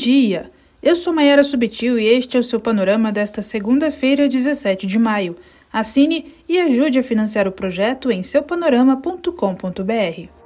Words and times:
dia! 0.00 0.50
Eu 0.82 0.96
sou 0.96 1.12
Mayara 1.12 1.42
Subtil 1.42 1.98
e 1.98 2.06
este 2.06 2.38
é 2.38 2.40
o 2.40 2.42
seu 2.42 2.58
panorama 2.58 3.12
desta 3.12 3.42
segunda-feira, 3.42 4.30
17 4.30 4.86
de 4.86 4.98
maio. 4.98 5.36
Assine 5.70 6.32
e 6.48 6.58
ajude 6.58 6.98
a 6.98 7.02
financiar 7.02 7.46
o 7.46 7.52
projeto 7.52 8.10
em 8.10 8.22
seupanorama.com.br. 8.22 10.39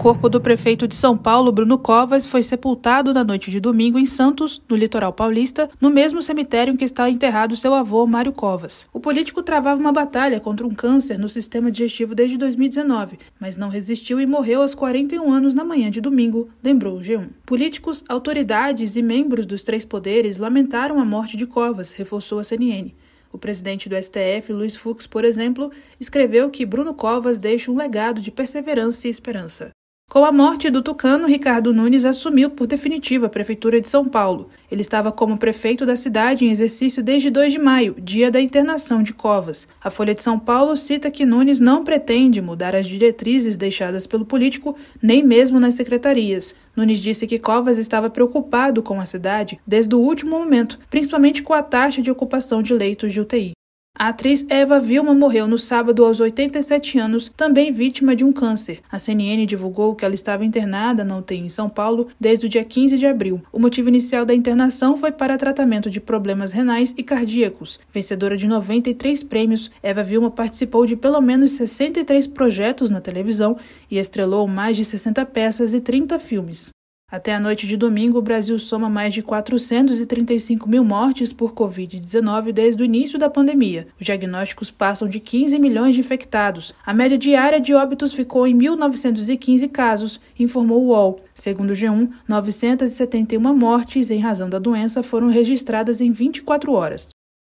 corpo 0.00 0.30
do 0.30 0.40
prefeito 0.40 0.88
de 0.88 0.94
São 0.94 1.14
Paulo, 1.14 1.52
Bruno 1.52 1.76
Covas, 1.76 2.24
foi 2.24 2.42
sepultado 2.42 3.12
na 3.12 3.22
noite 3.22 3.50
de 3.50 3.60
domingo 3.60 3.98
em 3.98 4.06
Santos, 4.06 4.62
no 4.66 4.74
litoral 4.74 5.12
paulista, 5.12 5.68
no 5.78 5.90
mesmo 5.90 6.22
cemitério 6.22 6.72
em 6.72 6.76
que 6.76 6.86
está 6.86 7.10
enterrado 7.10 7.54
seu 7.54 7.74
avô, 7.74 8.06
Mário 8.06 8.32
Covas. 8.32 8.86
O 8.94 8.98
político 8.98 9.42
travava 9.42 9.78
uma 9.78 9.92
batalha 9.92 10.40
contra 10.40 10.66
um 10.66 10.70
câncer 10.70 11.18
no 11.18 11.28
sistema 11.28 11.70
digestivo 11.70 12.14
desde 12.14 12.38
2019, 12.38 13.18
mas 13.38 13.58
não 13.58 13.68
resistiu 13.68 14.18
e 14.18 14.24
morreu 14.24 14.62
aos 14.62 14.74
41 14.74 15.30
anos 15.30 15.52
na 15.52 15.64
manhã 15.64 15.90
de 15.90 16.00
domingo, 16.00 16.48
lembrou 16.64 16.96
o 16.96 17.00
G1. 17.00 17.28
Políticos, 17.44 18.02
autoridades 18.08 18.96
e 18.96 19.02
membros 19.02 19.44
dos 19.44 19.62
três 19.62 19.84
poderes 19.84 20.38
lamentaram 20.38 20.98
a 20.98 21.04
morte 21.04 21.36
de 21.36 21.46
Covas, 21.46 21.92
reforçou 21.92 22.38
a 22.38 22.44
CNN. 22.44 22.94
O 23.30 23.36
presidente 23.36 23.86
do 23.86 24.02
STF, 24.02 24.50
Luiz 24.50 24.76
Fux, 24.76 25.06
por 25.06 25.26
exemplo, 25.26 25.70
escreveu 26.00 26.48
que 26.48 26.64
Bruno 26.64 26.94
Covas 26.94 27.38
deixa 27.38 27.70
um 27.70 27.76
legado 27.76 28.22
de 28.22 28.30
perseverança 28.30 29.06
e 29.06 29.10
esperança. 29.10 29.70
Com 30.10 30.24
a 30.24 30.32
morte 30.32 30.68
do 30.70 30.82
tucano, 30.82 31.28
Ricardo 31.28 31.72
Nunes 31.72 32.04
assumiu 32.04 32.50
por 32.50 32.66
definitivo 32.66 33.26
a 33.26 33.28
Prefeitura 33.28 33.80
de 33.80 33.88
São 33.88 34.04
Paulo. 34.04 34.48
Ele 34.68 34.80
estava 34.80 35.12
como 35.12 35.38
prefeito 35.38 35.86
da 35.86 35.94
cidade 35.94 36.44
em 36.44 36.50
exercício 36.50 37.00
desde 37.00 37.30
2 37.30 37.52
de 37.52 37.60
maio, 37.60 37.94
dia 37.96 38.28
da 38.28 38.40
internação 38.40 39.04
de 39.04 39.12
Covas. 39.14 39.68
A 39.80 39.88
Folha 39.88 40.12
de 40.12 40.20
São 40.20 40.36
Paulo 40.36 40.76
cita 40.76 41.12
que 41.12 41.24
Nunes 41.24 41.60
não 41.60 41.84
pretende 41.84 42.42
mudar 42.42 42.74
as 42.74 42.88
diretrizes 42.88 43.56
deixadas 43.56 44.04
pelo 44.04 44.26
político, 44.26 44.74
nem 45.00 45.22
mesmo 45.22 45.60
nas 45.60 45.74
secretarias. 45.74 46.56
Nunes 46.74 46.98
disse 46.98 47.24
que 47.24 47.38
Covas 47.38 47.78
estava 47.78 48.10
preocupado 48.10 48.82
com 48.82 48.98
a 48.98 49.04
cidade 49.04 49.60
desde 49.64 49.94
o 49.94 50.00
último 50.00 50.32
momento, 50.36 50.76
principalmente 50.90 51.40
com 51.40 51.54
a 51.54 51.62
taxa 51.62 52.02
de 52.02 52.10
ocupação 52.10 52.60
de 52.62 52.74
leitos 52.74 53.12
de 53.12 53.20
UTI. 53.20 53.52
A 54.00 54.08
atriz 54.08 54.46
Eva 54.48 54.80
Vilma 54.80 55.12
morreu 55.12 55.46
no 55.46 55.58
sábado 55.58 56.02
aos 56.02 56.20
87 56.20 56.98
anos, 56.98 57.28
também 57.36 57.70
vítima 57.70 58.16
de 58.16 58.24
um 58.24 58.32
câncer. 58.32 58.80
A 58.90 58.98
CNN 58.98 59.44
divulgou 59.44 59.94
que 59.94 60.06
ela 60.06 60.14
estava 60.14 60.42
internada 60.42 61.04
na 61.04 61.18
UTI 61.18 61.36
em 61.36 61.50
São 61.50 61.68
Paulo 61.68 62.08
desde 62.18 62.46
o 62.46 62.48
dia 62.48 62.64
15 62.64 62.96
de 62.96 63.06
abril. 63.06 63.42
O 63.52 63.58
motivo 63.58 63.90
inicial 63.90 64.24
da 64.24 64.34
internação 64.34 64.96
foi 64.96 65.12
para 65.12 65.36
tratamento 65.36 65.90
de 65.90 66.00
problemas 66.00 66.50
renais 66.50 66.94
e 66.96 67.02
cardíacos. 67.02 67.78
Vencedora 67.92 68.38
de 68.38 68.48
93 68.48 69.22
prêmios, 69.22 69.70
Eva 69.82 70.02
Vilma 70.02 70.30
participou 70.30 70.86
de 70.86 70.96
pelo 70.96 71.20
menos 71.20 71.50
63 71.50 72.26
projetos 72.26 72.88
na 72.88 73.02
televisão 73.02 73.58
e 73.90 73.98
estrelou 73.98 74.48
mais 74.48 74.78
de 74.78 74.84
60 74.86 75.26
peças 75.26 75.74
e 75.74 75.80
30 75.80 76.18
filmes. 76.18 76.70
Até 77.10 77.34
a 77.34 77.40
noite 77.40 77.66
de 77.66 77.76
domingo, 77.76 78.18
o 78.18 78.22
Brasil 78.22 78.56
soma 78.58 78.88
mais 78.88 79.12
de 79.12 79.20
435 79.20 80.68
mil 80.68 80.84
mortes 80.84 81.32
por 81.32 81.52
Covid-19 81.52 82.52
desde 82.52 82.82
o 82.82 82.84
início 82.84 83.18
da 83.18 83.28
pandemia. 83.28 83.88
Os 83.98 84.06
diagnósticos 84.06 84.70
passam 84.70 85.08
de 85.08 85.18
15 85.18 85.58
milhões 85.58 85.96
de 85.96 86.00
infectados. 86.00 86.72
A 86.86 86.94
média 86.94 87.18
diária 87.18 87.60
de 87.60 87.74
óbitos 87.74 88.12
ficou 88.12 88.46
em 88.46 88.56
1.915 88.56 89.68
casos, 89.68 90.20
informou 90.38 90.84
o 90.84 90.86
UOL. 90.88 91.20
Segundo 91.34 91.70
o 91.70 91.74
G1, 91.74 92.10
971 92.28 93.54
mortes 93.54 94.10
em 94.10 94.20
razão 94.20 94.48
da 94.48 94.60
doença 94.60 95.02
foram 95.02 95.28
registradas 95.28 96.00
em 96.00 96.12
24 96.12 96.72
horas. 96.72 97.10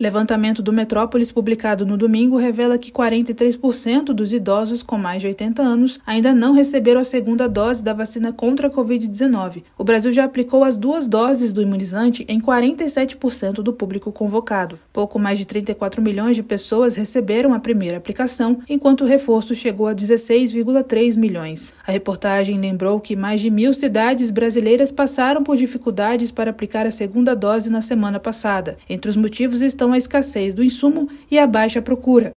Levantamento 0.02 0.64
do 0.64 0.74
Metrópolis, 0.74 1.32
publicado 1.32 1.86
no 1.86 1.96
domingo, 1.96 2.36
revela 2.36 2.76
que 2.76 2.92
43% 2.92 4.06
dos 4.06 4.34
idosos 4.34 4.82
com 4.82 4.98
mais 4.98 5.22
de 5.22 5.28
80 5.28 5.62
anos 5.62 6.00
ainda 6.04 6.34
não 6.34 6.54
receberam 6.54 7.02
a 7.02 7.04
segunda 7.04 7.48
dose 7.48 7.84
da 7.84 7.94
vacina 7.94 8.34
contra 8.34 8.68
a 8.68 8.72
Covid-19. 8.72 9.62
O 9.78 9.84
Brasil 9.84 10.12
já 10.12 10.24
aplicou 10.24 10.64
as 10.64 10.76
duas 10.76 11.06
doses 11.06 11.52
do 11.52 11.62
imunizante 11.62 12.26
em 12.28 12.42
47% 12.42 13.62
do 13.62 13.72
público 13.72 14.12
convocado. 14.12 14.80
Pouco 14.92 15.20
mais 15.20 15.38
de 15.38 15.46
34 15.46 16.02
milhões 16.02 16.36
de 16.36 16.42
pessoas 16.42 16.96
receberam 16.96 17.54
a 17.54 17.60
primeira 17.60 17.98
aplicação, 17.98 18.58
enquanto 18.68 19.02
o 19.02 19.08
reforço 19.08 19.54
chegou 19.54 19.88
a 19.88 19.94
16,3 19.94 21.16
milhões. 21.16 21.76
A 21.86 21.92
reportagem 21.92 22.60
lembrou 22.60 23.00
que 23.00 23.16
mais 23.16 23.40
de 23.40 23.52
mil 23.52 23.72
cidades 23.72 24.32
brasileiras 24.32 24.92
passaram 24.92 25.44
por 25.44 25.58
dificuldades 25.58 26.32
para 26.32 26.50
aplicar 26.50 26.88
a 26.88 26.92
segunda 26.92 27.36
dose 27.36 27.70
na 27.70 27.82
semana 27.82 28.20
passada. 28.20 28.80
Entre 28.90 29.08
os 29.08 29.16
motivos 29.16 29.62
estão 29.62 29.91
a 29.94 29.98
escassez 29.98 30.54
do 30.54 30.64
insumo 30.64 31.10
e 31.30 31.38
a 31.38 31.48
baixa 31.48 31.82
procura. 31.82 32.32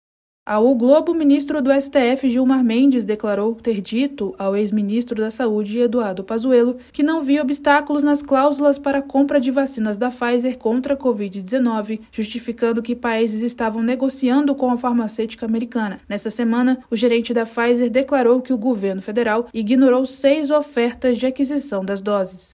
Ao 0.45 0.75
Globo, 0.75 1.13
o 1.13 1.15
ministro 1.15 1.63
do 1.63 1.71
STF, 1.73 2.29
Gilmar 2.29 2.65
Mendes, 2.65 3.05
declarou 3.05 3.55
ter 3.55 3.81
dito 3.81 4.35
ao 4.37 4.57
ex-ministro 4.57 5.15
da 5.15 5.31
Saúde, 5.31 5.79
Eduardo 5.79 6.25
Pazuello, 6.25 6.79
que 6.91 7.01
não 7.01 7.23
via 7.23 7.43
obstáculos 7.43 8.03
nas 8.03 8.23
cláusulas 8.23 8.77
para 8.77 8.99
a 8.99 9.03
compra 9.03 9.41
de 9.41 9.53
vacinas 9.53 9.97
da 9.97 10.11
Pfizer 10.11 10.59
contra 10.59 10.95
a 10.95 10.97
Covid-19, 10.97 12.01
justificando 12.11 12.83
que 12.83 12.97
países 12.97 13.41
estavam 13.41 13.85
negociando 13.85 14.53
com 14.53 14.69
a 14.69 14.77
farmacêutica 14.77 15.47
americana. 15.47 16.01
Nessa 16.09 16.29
semana, 16.29 16.81
o 16.91 16.97
gerente 16.97 17.33
da 17.33 17.47
Pfizer 17.47 17.89
declarou 17.89 18.43
que 18.43 18.53
o 18.53 18.59
governo 18.59 19.01
federal 19.01 19.47
ignorou 19.55 20.05
seis 20.05 20.51
ofertas 20.51 21.19
de 21.19 21.27
aquisição 21.29 21.85
das 21.85 22.03
doses. 22.03 22.51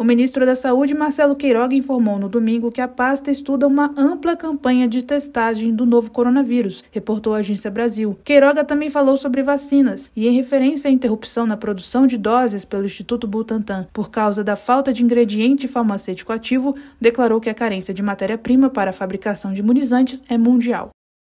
O 0.00 0.04
ministro 0.04 0.46
da 0.46 0.54
Saúde, 0.54 0.94
Marcelo 0.94 1.36
Queiroga, 1.36 1.74
informou 1.74 2.18
no 2.18 2.26
domingo 2.26 2.72
que 2.72 2.80
a 2.80 2.88
pasta 2.88 3.30
estuda 3.30 3.66
uma 3.66 3.92
ampla 3.98 4.34
campanha 4.34 4.88
de 4.88 5.04
testagem 5.04 5.74
do 5.74 5.84
novo 5.84 6.10
coronavírus, 6.10 6.82
reportou 6.90 7.34
a 7.34 7.40
Agência 7.40 7.70
Brasil. 7.70 8.18
Queiroga 8.24 8.64
também 8.64 8.88
falou 8.88 9.18
sobre 9.18 9.42
vacinas 9.42 10.10
e, 10.16 10.26
em 10.26 10.32
referência 10.32 10.88
à 10.88 10.90
interrupção 10.90 11.44
na 11.44 11.54
produção 11.54 12.06
de 12.06 12.16
doses 12.16 12.64
pelo 12.64 12.86
Instituto 12.86 13.26
Butantan 13.26 13.88
por 13.92 14.08
causa 14.08 14.42
da 14.42 14.56
falta 14.56 14.90
de 14.90 15.04
ingrediente 15.04 15.68
farmacêutico 15.68 16.32
ativo, 16.32 16.74
declarou 16.98 17.38
que 17.38 17.50
a 17.50 17.54
carência 17.54 17.92
de 17.92 18.02
matéria-prima 18.02 18.70
para 18.70 18.88
a 18.88 18.94
fabricação 18.94 19.52
de 19.52 19.60
imunizantes 19.60 20.22
é 20.30 20.38
mundial. 20.38 20.88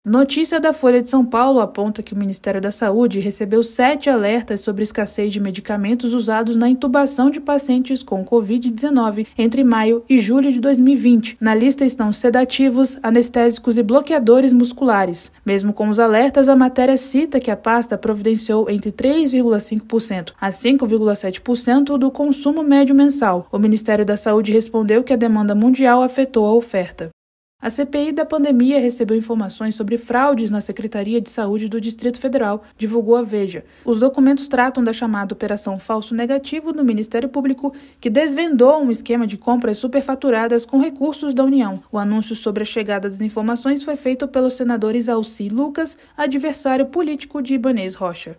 Notícia 0.04 0.60
da 0.60 0.74
Folha 0.74 1.00
de 1.00 1.12
São 1.12 1.24
Paulo 1.24 1.60
aponta 1.60 2.02
que 2.02 2.16
o 2.16 2.18
Ministério 2.18 2.60
da 2.60 2.72
Saúde 2.72 3.20
recebeu 3.20 3.62
sete 3.62 4.10
alertas 4.10 4.62
sobre 4.62 4.82
escassez 4.82 5.32
de 5.32 5.40
medicamentos 5.40 6.12
usados 6.16 6.56
na 6.56 6.68
intubação 6.68 7.30
de 7.30 7.40
pacientes 7.40 8.02
com 8.02 8.26
Covid-19 8.26 9.28
entre 9.38 9.64
maio 9.64 10.04
e 10.10 10.18
julho 10.18 10.52
de 10.52 10.60
2020. 10.60 11.38
Na 11.40 11.54
lista 11.54 11.86
estão 11.86 12.12
sedativos, 12.12 12.98
anestésicos 13.04 13.78
e 13.78 13.84
bloqueadores 13.84 14.52
musculares. 14.52 15.32
Mesmo 15.46 15.72
com 15.72 15.88
os 15.88 16.00
alertas, 16.00 16.50
a 16.50 16.56
matéria 16.56 16.98
cita 16.98 17.40
que 17.40 17.52
a 17.52 17.56
pasta 17.56 17.96
providenciou 17.96 18.72
entre 18.72 18.92
3,5% 18.92 20.34
a 20.42 20.50
5,7% 20.50 21.96
do 22.00 22.10
consumo 22.10 22.64
médio 22.64 22.96
mensal. 22.96 23.48
O 23.52 23.60
Ministério 23.60 24.04
da 24.04 24.18
Saúde 24.18 24.52
respondeu 24.52 25.04
que 25.04 25.14
a 25.14 25.16
demanda 25.16 25.54
mundial 25.54 26.02
afetou 26.02 26.48
a 26.48 26.56
oferta. 26.56 27.12
A 27.62 27.70
CPI 27.70 28.12
da 28.12 28.26
pandemia 28.26 28.80
recebeu 28.80 29.16
informações 29.16 29.76
sobre 29.76 29.96
fraudes 29.96 30.50
na 30.50 30.60
Secretaria 30.60 31.22
de 31.22 31.30
Saúde 31.30 31.70
do 31.70 31.80
Distrito 31.80 32.20
Federal, 32.20 32.64
divulgou 32.76 33.16
a 33.16 33.22
Veja. 33.22 33.64
Os 33.86 34.00
documentos 34.00 34.48
tratam 34.48 34.84
da 34.84 34.92
chamada 34.92 35.36
Operação 35.36 35.78
Falso 35.78 36.16
Negativo 36.16 36.74
do 36.74 36.84
Ministério 36.84 37.30
Público, 37.30 37.72
que 38.00 38.10
desvendou 38.10 38.82
um 38.82 38.90
esquema 38.90 39.28
de 39.28 39.38
compras 39.38 39.78
superfaturadas 39.78 40.66
com 40.66 40.80
recursos 40.80 41.36
da 41.36 41.44
União. 41.44 41.84
O 41.92 42.00
anúncio 42.00 42.36
sobre 42.36 42.64
a 42.64 42.66
chegada 42.66 43.08
das 43.08 43.22
informações 43.22 43.84
foi 43.84 43.96
feito 43.96 44.28
pelo 44.28 44.50
senador 44.50 44.96
Isalci 44.96 45.48
Lucas, 45.48 46.00
adversário 46.18 46.88
político 46.88 47.44
de 47.44 47.54
Ibanez 47.54 47.94
Rocha. 47.94 48.36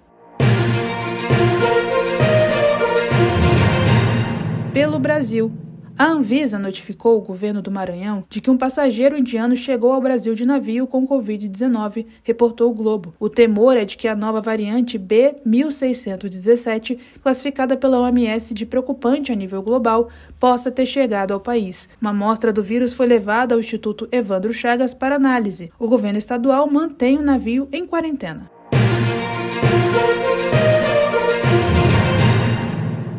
Pelo 4.72 4.98
Brasil. 4.98 5.52
A 6.02 6.06
Anvisa 6.06 6.58
notificou 6.58 7.16
o 7.16 7.20
governo 7.20 7.62
do 7.62 7.70
Maranhão 7.70 8.24
de 8.28 8.40
que 8.40 8.50
um 8.50 8.58
passageiro 8.58 9.16
indiano 9.16 9.54
chegou 9.54 9.92
ao 9.92 10.00
Brasil 10.00 10.34
de 10.34 10.44
navio 10.44 10.84
com 10.84 11.06
Covid-19, 11.06 12.06
reportou 12.24 12.72
o 12.72 12.74
Globo. 12.74 13.14
O 13.20 13.28
temor 13.28 13.76
é 13.76 13.84
de 13.84 13.96
que 13.96 14.08
a 14.08 14.16
nova 14.16 14.40
variante 14.40 14.98
B1617, 14.98 16.98
classificada 17.22 17.76
pela 17.76 18.00
OMS 18.00 18.52
de 18.52 18.66
preocupante 18.66 19.30
a 19.30 19.36
nível 19.36 19.62
global, 19.62 20.08
possa 20.40 20.72
ter 20.72 20.86
chegado 20.86 21.30
ao 21.30 21.38
país. 21.38 21.88
Uma 22.00 22.10
amostra 22.10 22.52
do 22.52 22.64
vírus 22.64 22.92
foi 22.92 23.06
levada 23.06 23.54
ao 23.54 23.60
Instituto 23.60 24.08
Evandro 24.10 24.52
Chagas 24.52 24.92
para 24.92 25.14
análise. 25.14 25.70
O 25.78 25.86
governo 25.86 26.18
estadual 26.18 26.68
mantém 26.68 27.16
o 27.16 27.22
navio 27.22 27.68
em 27.70 27.86
quarentena. 27.86 28.50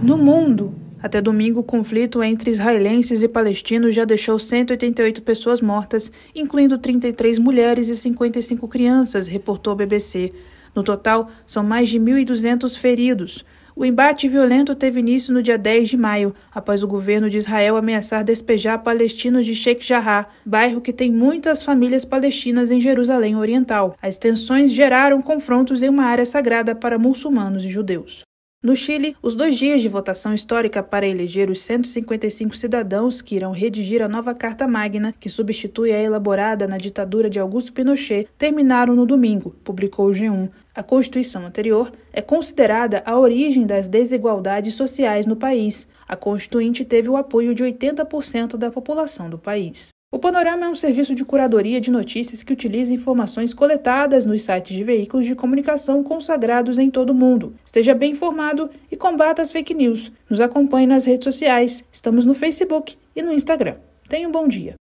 No 0.02 0.18
mundo, 0.18 0.83
até 1.04 1.20
domingo, 1.20 1.60
o 1.60 1.64
conflito 1.64 2.24
entre 2.24 2.50
israelenses 2.50 3.22
e 3.22 3.28
palestinos 3.28 3.94
já 3.94 4.06
deixou 4.06 4.40
188 4.40 5.22
pessoas 5.22 5.62
mortas, 5.62 6.10
incluindo 6.34 6.78
33 6.78 7.40
mulheres 7.40 7.90
e 7.90 7.98
55 7.98 8.66
crianças, 8.70 9.28
reportou 9.28 9.74
a 9.74 9.76
BBC. 9.76 10.32
No 10.74 10.82
total, 10.82 11.30
são 11.46 11.62
mais 11.62 11.90
de 11.90 12.00
1.200 12.00 12.78
feridos. 12.78 13.44
O 13.76 13.84
embate 13.84 14.30
violento 14.30 14.76
teve 14.76 15.02
início 15.02 15.34
no 15.34 15.44
dia 15.44 15.58
10 15.58 15.90
de 15.90 15.98
maio, 15.98 16.34
após 16.56 16.84
o 16.84 16.88
governo 16.88 17.30
de 17.30 17.38
Israel 17.38 17.76
ameaçar 17.76 18.24
despejar 18.24 18.82
palestinos 18.82 19.46
de 19.46 19.54
Sheikh 19.54 19.86
Jarrah, 19.86 20.30
bairro 20.46 20.80
que 20.80 20.94
tem 20.94 21.12
muitas 21.12 21.64
famílias 21.64 22.06
palestinas 22.06 22.72
em 22.72 22.80
Jerusalém 22.80 23.36
Oriental. 23.36 23.98
As 24.02 24.18
tensões 24.18 24.72
geraram 24.72 25.22
confrontos 25.22 25.84
em 25.84 25.90
uma 25.90 26.06
área 26.06 26.26
sagrada 26.26 26.74
para 26.74 26.98
muçulmanos 26.98 27.66
e 27.66 27.68
judeus. 27.68 28.23
No 28.64 28.78
Chile, 28.78 29.14
os 29.22 29.36
dois 29.36 29.58
dias 29.58 29.82
de 29.82 29.90
votação 29.90 30.34
histórica 30.34 30.82
para 30.82 31.06
eleger 31.06 31.50
os 31.50 31.62
155 31.64 32.56
cidadãos 32.56 33.22
que 33.22 33.36
irão 33.36 33.52
redigir 33.52 34.02
a 34.02 34.08
nova 34.08 34.34
Carta 34.34 34.66
Magna, 34.66 35.14
que 35.20 35.28
substitui 35.28 35.92
a 35.92 36.02
elaborada 36.02 36.66
na 36.66 36.78
ditadura 36.78 37.30
de 37.30 37.42
Augusto 37.42 37.74
Pinochet, 37.74 38.26
terminaram 38.38 38.96
no 38.96 39.06
domingo, 39.06 39.54
publicou 39.66 40.08
o 40.08 40.12
G1. 40.12 40.50
A 40.74 40.82
Constituição 40.82 41.46
anterior 41.46 41.92
é 42.14 42.22
considerada 42.22 43.04
a 43.06 43.20
origem 43.20 43.66
das 43.66 43.90
desigualdades 43.90 44.76
sociais 44.76 45.26
no 45.26 45.36
país. 45.36 45.86
A 46.08 46.16
Constituinte 46.16 46.86
teve 46.86 47.10
o 47.10 47.18
apoio 47.18 47.54
de 47.54 47.66
80% 47.66 48.56
da 48.56 48.72
população 48.72 49.30
do 49.30 49.38
país. 49.38 49.90
O 50.14 50.20
Panorama 50.20 50.68
é 50.68 50.70
um 50.70 50.76
serviço 50.76 51.16
de 51.16 51.26
curadoria 51.26 51.82
de 51.82 51.90
notícias 51.90 52.44
que 52.44 52.54
utiliza 52.54 52.94
informações 52.94 53.52
coletadas 53.52 54.28
nos 54.28 54.44
sites 54.44 54.78
de 54.78 54.84
veículos 54.84 55.26
de 55.26 55.34
comunicação 55.34 56.04
consagrados 56.04 56.78
em 56.78 56.88
todo 56.88 57.10
o 57.10 57.16
mundo. 57.16 57.56
Esteja 57.66 57.96
bem 57.96 58.12
informado 58.12 58.70
e 58.92 58.96
combata 58.96 59.42
as 59.42 59.52
fake 59.52 59.74
news. 59.74 60.12
Nos 60.30 60.40
acompanhe 60.40 60.86
nas 60.86 61.08
redes 61.08 61.24
sociais. 61.24 61.84
Estamos 61.92 62.26
no 62.26 62.36
Facebook 62.36 62.96
e 63.16 63.24
no 63.24 63.34
Instagram. 63.34 63.78
Tenha 64.08 64.30
um 64.30 64.32
bom 64.32 64.48
dia. 64.48 64.76